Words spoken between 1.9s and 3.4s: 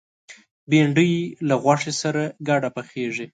سره ګډه پخېږي